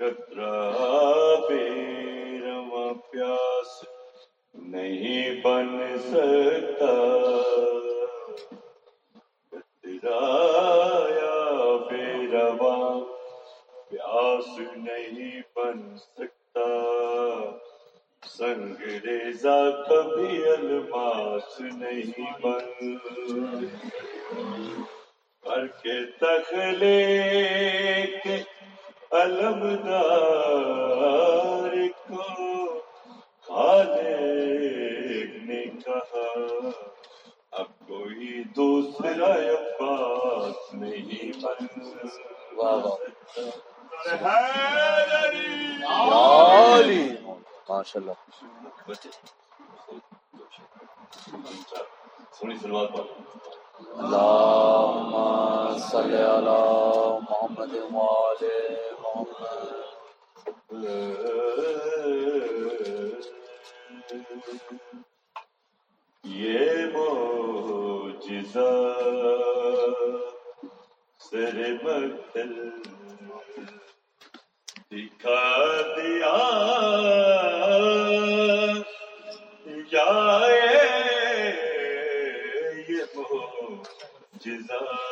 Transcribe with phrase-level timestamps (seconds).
[0.00, 0.52] کترا
[1.48, 3.82] پیروا پیاس
[4.54, 5.70] نہیں بن
[6.02, 6.92] سکتا
[9.52, 10.18] کترا
[13.90, 15.41] پیاس نہیں
[15.72, 16.64] بن سکتا
[18.22, 22.96] سنگ ریزا کبھی الماس نہیں بن
[25.44, 26.96] پر کے تخلے
[28.24, 28.36] کے
[29.16, 30.41] المدار
[47.82, 48.12] ماشاء اللہ
[54.02, 55.14] اللهم
[55.78, 56.60] صل على
[57.30, 57.74] محمد
[59.00, 59.62] محمد۔
[66.24, 68.70] یہ موجزہ
[71.20, 72.70] سر مقتل
[74.90, 75.42] دکھا
[75.96, 76.36] دیا۔
[80.06, 81.52] جائے
[82.88, 85.11] یہ موجزہ سر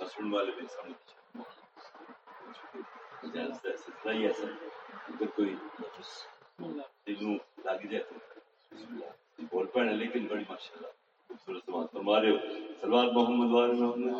[0.00, 0.94] اچھا والے بھی سمجھ
[3.22, 4.46] سلسلہ ہی ایسا
[5.26, 5.54] کوئی
[7.06, 12.38] دلوں لگ جائے بول لیکن بڑی خوبصورت فرما رہے ہو
[12.80, 14.10] سلوات محمد محمد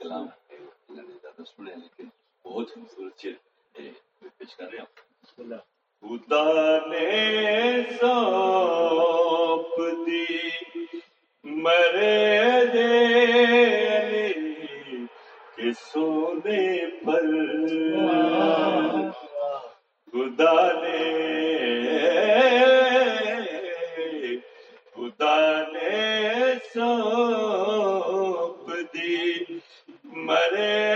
[0.00, 0.26] کلام
[1.58, 2.08] لیکن
[2.44, 3.36] بہت خوبصورت چیز
[4.38, 5.73] پیش کر رہے ہیں
[6.04, 10.26] خدا نے سونپ دی،
[11.44, 14.32] مرے دے
[15.56, 17.24] کے سونے پر۔
[20.12, 21.00] خدا نے
[24.94, 25.92] خدا نے
[26.74, 29.32] سونپ دی،
[30.04, 30.93] مرے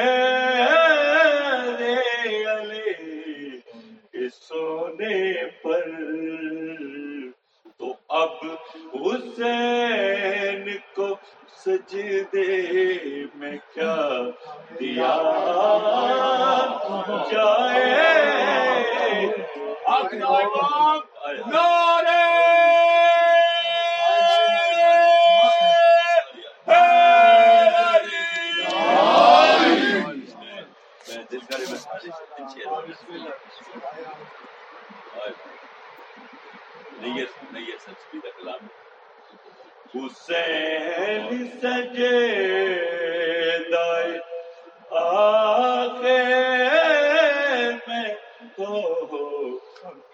[48.57, 49.59] تو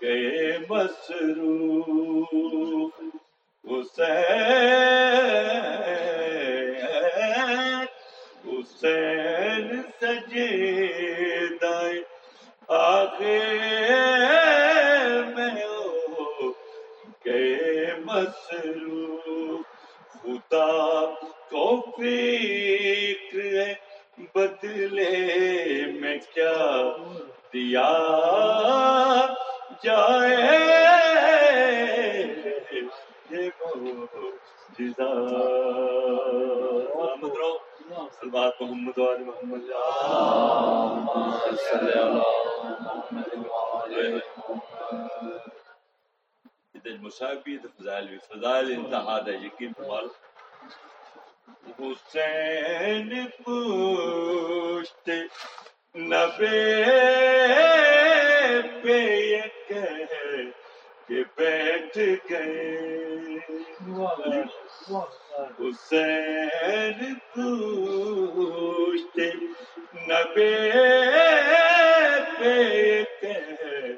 [0.01, 0.17] کے
[0.71, 2.25] مصروف
[3.65, 4.25] حسین
[8.47, 11.83] حسین سجدہ
[12.69, 13.39] آگے
[15.35, 16.51] میں ہو
[17.25, 17.43] کے
[18.05, 19.67] مصروف۔
[20.23, 20.71] خدا
[21.51, 21.67] کو
[21.97, 23.73] فکر
[24.35, 25.13] بدلے
[26.01, 26.57] میں کیا
[27.65, 27.91] دیا
[29.83, 30.43] جائے۔
[36.95, 37.59] محمد رو
[38.21, 41.33] سلوات محمد۔ وآل محمد اللهم
[47.09, 50.07] صل تو فضائل بھی فضائل انتہا ہے یقین فرمال
[51.81, 55.11] حسین پوشت
[55.97, 56.85] نبے
[58.83, 60.41] پہ یہ کہہ
[61.09, 61.99] کہ بیٹھ
[62.31, 63.37] گئے۔
[65.61, 69.19] حسین پوشت
[70.09, 70.51] نبے
[72.39, 73.93] پہ یہ کہہ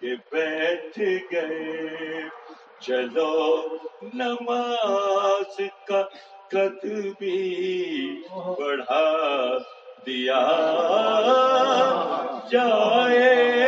[0.00, 0.98] کہ بیٹھ
[1.32, 2.22] گئے۔
[2.80, 6.02] چلو نماز کا
[6.48, 6.84] قد
[7.18, 7.40] بھی
[8.58, 9.04] بڑھا
[10.06, 10.40] دیا
[12.50, 13.58] جائے۔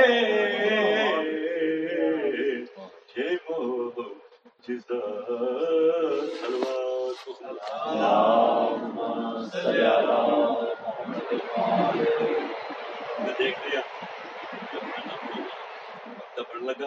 [13.18, 13.80] میں دیکھ لیا۔
[16.18, 16.86] ہفتہ پڑھ لگا۔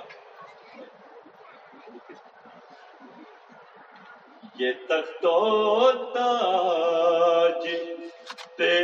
[4.60, 5.26] یہ تخت
[6.14, 7.68] تاج
[8.58, 8.83] تیرے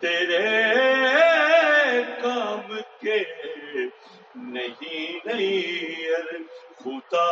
[0.00, 0.42] تیرے
[2.22, 3.18] کام کے
[4.34, 6.42] نہیں نہیں
[6.80, 7.30] خدا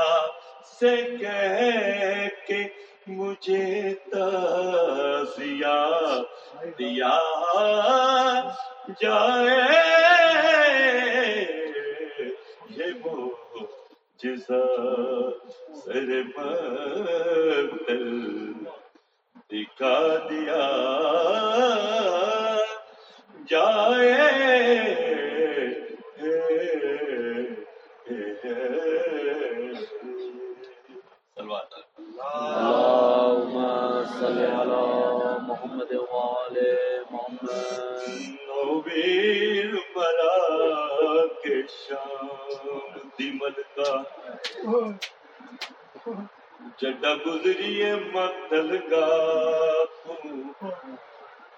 [0.81, 2.63] سے کہہ کے
[3.07, 5.77] مجھے تازیا
[6.79, 7.19] دیا
[9.01, 9.65] جائے۔
[12.71, 14.65] یہ معجزہ
[15.85, 18.05] سر بدل
[19.51, 19.99] دکھا
[20.31, 20.63] دیا۔
[46.79, 49.07] جڈا گزریے مقتل گا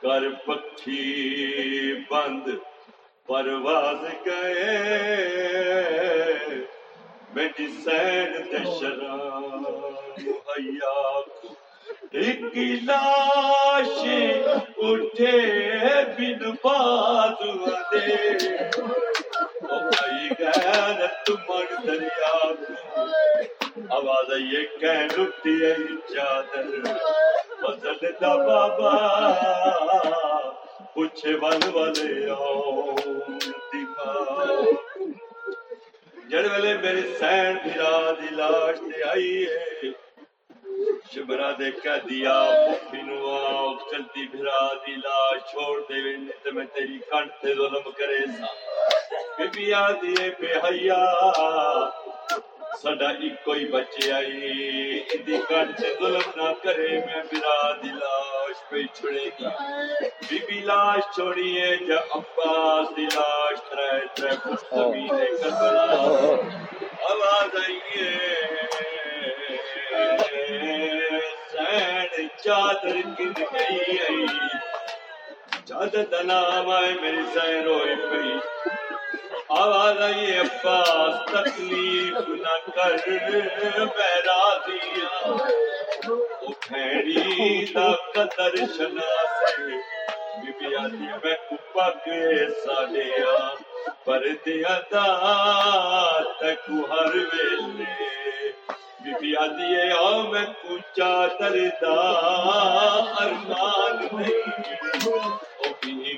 [0.02, 2.48] کر پکھی بند
[3.28, 4.74] پرواز گئے
[7.34, 9.16] بیٹی سین دشرا
[9.56, 10.94] مہیا
[11.32, 11.54] کو
[12.12, 13.98] ایک لاش
[14.82, 15.36] اٹھے
[16.18, 17.52] بن بازو
[17.92, 18.16] دے
[19.62, 23.06] بھائی غیرت مر دریا کو
[23.96, 25.74] آواز آئیے کہن اٹھتی ہے
[26.08, 26.66] چادر
[27.60, 28.96] بدل دا بابا
[31.18, 32.10] پوچھے ون والے
[36.30, 39.90] جڑ ویلے میری سین بھرا دی لاش تے آئی ہے۔
[41.12, 46.50] شبرا دے کہہ دیا پپی نو آؤ چلتی بھرا دی لاش، چھوڑ دے وین تے
[46.54, 48.46] میں تیری کنٹ تے ظلم کرے سا۔
[49.36, 51.02] بی بی آدھی ہے بے حیا
[52.82, 54.36] سڈا ایک ہی بچے آئی
[55.14, 58.17] ادی کنٹ تے ظلم نہ کرے، میں بھرا دی لاش۔
[58.70, 59.46] پہ چھڑے گی
[60.28, 65.84] بی بی لاش چھوڑیے جا عباس دی لاش ترے ترے پشت زمین کربلا۔
[67.10, 68.16] آواز آئیے۔
[71.52, 74.26] سین چادر گن گئی آئی۔
[75.64, 78.32] چادر دا نام آئے میری سین روئی پئی۔
[79.48, 83.08] آواز آئی عباس، تکلیف نہ کر۔
[83.78, 85.77] میں راضیا ہاں۔ او
[87.74, 89.76] دا قدر شناسے۔
[90.58, 92.20] بی آدھی میں کپا کے
[94.92, 95.06] دا
[96.90, 97.94] ہر ویلے۔
[99.20, 99.74] بی آدھی
[100.30, 102.00] میں کچا دردا
[103.20, 104.68] ارمان نہیں۔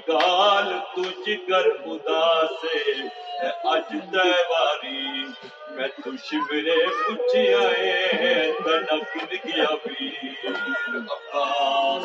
[0.08, 2.78] گال تجھ کر خدا سے
[3.64, 5.26] اج دیواری
[5.80, 8.32] میں تو شمرے پوچھیا اے
[8.64, 10.46] تڑک گیا پیر
[11.12, 12.04] عباس۔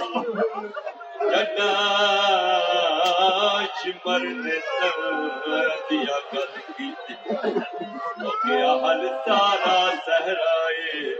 [1.31, 1.71] جدا
[3.79, 4.57] شمر نے
[5.89, 6.89] دیا گل کی
[8.43, 11.13] کیا حل سارا سہرائے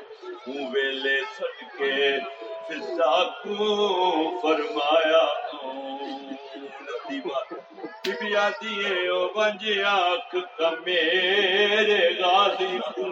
[0.48, 1.94] ہوں ویلے چھٹ کے
[2.68, 5.26] فضا کو فرمایا۔
[8.36, 13.06] بیا او بنج آنکھ کا میرے غازی کو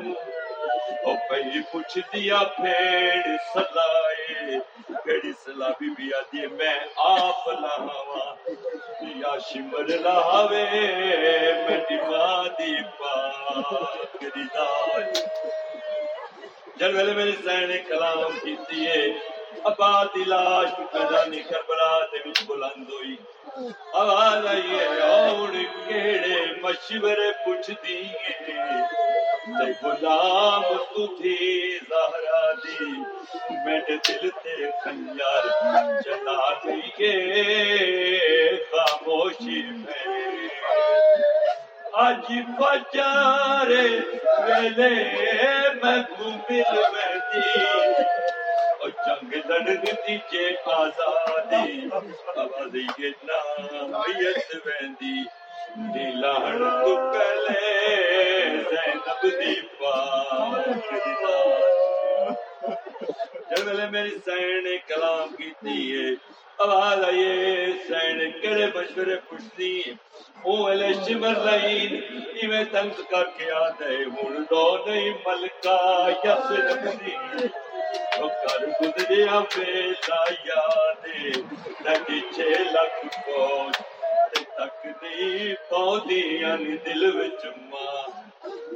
[1.03, 4.58] او پہلی پوچھ دیا پھیڑ سلائے
[5.03, 6.75] پھیڑی سلا بی بیا دیے میں
[7.06, 8.25] آپ لاوا
[9.15, 10.65] یا شمر لاوے
[11.68, 15.12] میں ماں دی پاک ردائے
[16.77, 19.33] جل ویلے میرے سینے کلام کیتی ہے
[19.69, 23.15] ابا دی لاش میدانی کربلا دے وچ بلند ہوئی۔
[24.01, 25.53] آواز آئی ہے اور
[25.88, 31.36] کیڑے مشورے پوچھ دیے تے غلام تو تھی
[31.89, 32.91] زہرا دی
[33.65, 35.43] میرے دل تے خنجر
[36.03, 36.88] چلا گئی
[38.72, 40.50] خاموشی میں
[42.05, 43.72] اج فجر
[44.48, 44.93] ویلے
[45.83, 48.23] میں کو مل بیٹھی۔
[49.06, 51.88] جنگ لڑن دیجے آزادی۔
[52.36, 55.18] آبادی کے نام یس ویندی
[55.94, 57.62] نیلان تو پہلے
[58.70, 60.68] زینب دی پاک
[63.50, 66.10] جب لے میری سین کلام کیتی ہے۔
[66.63, 69.82] آواز آئیے، سین کڑے مشورے پوچھتی
[70.44, 71.96] او ویلے شمر لائن،
[72.34, 75.78] ایویں تنگ کر کے آدھے ہن دو نہیں ملکا
[76.24, 77.13] یس نبی
[78.13, 81.05] کر گزریا بیلا یاد
[81.86, 82.39] لگی چھ
[82.74, 83.77] لکھ فوج
[84.58, 86.00] تک نہیں پاؤں
[86.86, 88.03] دل وچ ماں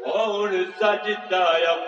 [0.06, 1.44] ہوں سجتا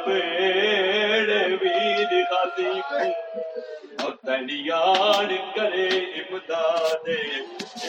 [0.06, 1.30] پیڑ
[1.62, 5.88] ویر غازی کو تنیان کرے
[6.20, 7.08] امداد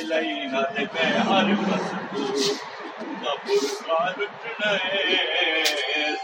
[0.03, 2.25] لینا دے میں ہر بس کو
[3.23, 4.75] قبر کا لٹنے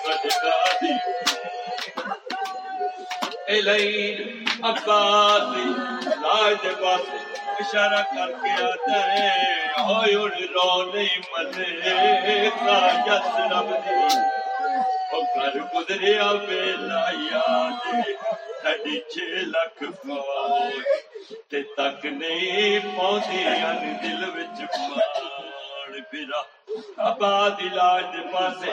[0.02, 0.92] صدقہ دی
[3.48, 5.68] الہین عباسی،
[6.22, 7.18] لاج باسی،
[7.58, 9.30] اشارہ کر کے آتا ہے
[9.78, 14.18] ہوئے اڑ رو نہیں ملے کا یس رب دی۔
[15.12, 17.86] او کر گزریا بیلا یاد،
[18.62, 19.18] ساڈی چھ
[19.52, 20.74] لکھ فوج۔
[21.50, 24.60] تے تک نہیں پہنچی ان دل وچ
[25.96, 26.40] ماڑ پھرا
[27.08, 28.70] آباد علاج پاسے۔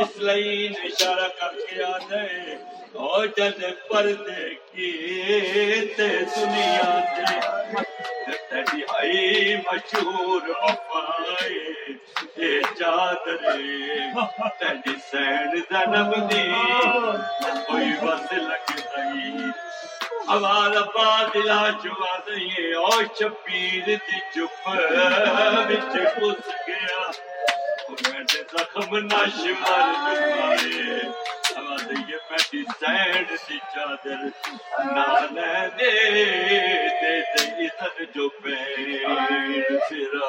[0.00, 2.54] اس لائن اشارہ کر کے آتا ہے
[2.98, 4.90] او جد پردے کی
[5.96, 7.36] تے دنیا دے۔
[8.50, 11.58] تیری آئی مشہور وفائے
[12.38, 13.56] اے چادرے۔
[14.60, 16.44] تیری سین زنب دی۔
[17.66, 18.77] کوئی بس لگ گئی
[20.34, 27.00] آواز آباد علاج واسے او شبیر دی چپ وچ گھس گیا۔
[28.52, 30.98] زخم نش مر گئے
[31.56, 32.18] آواز یہ
[32.80, 34.22] سینڈ سی چادر
[34.94, 35.26] نال
[35.78, 35.90] دے
[37.00, 40.24] دے دے ادھر جو پھرا